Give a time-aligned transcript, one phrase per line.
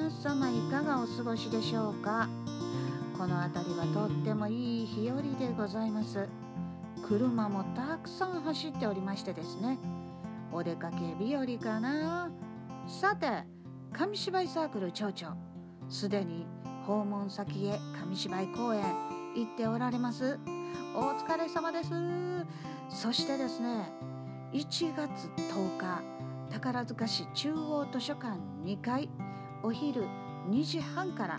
[0.00, 2.26] 皆様いかがお過ごしでしょうか？
[3.18, 6.26] この辺りはとってもいい日和でございます。
[7.06, 9.78] 車もたくさん走っておりましてですね。
[10.52, 12.30] お出かけ日和かな？
[12.86, 13.44] さて
[13.92, 15.36] 紙芝居サークル町長。
[15.90, 16.46] すでに
[16.86, 18.82] 訪問先へ紙芝居公演
[19.36, 20.38] 行っておられます。
[20.96, 21.90] お疲れ様です。
[22.88, 23.92] そしてですね
[24.54, 26.02] 1月10日
[26.50, 29.10] 宝塚市中央図書館2階
[29.62, 30.06] お昼
[30.48, 31.38] 2時半から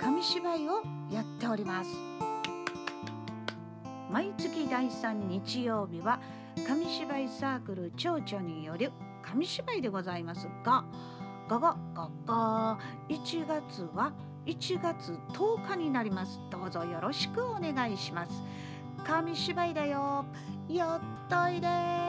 [0.00, 1.90] 紙芝居をやっております。
[4.10, 6.20] 毎月第3日曜日は
[6.66, 8.90] 紙芝居サークル蝶々による
[9.22, 10.84] 紙芝居でございますが
[11.48, 14.12] がががが1月は
[14.46, 16.40] 1月10日になります。
[16.50, 18.32] どうぞよろしくお願いします。
[19.04, 20.24] 紙芝居だよ。
[20.68, 21.99] やっといで。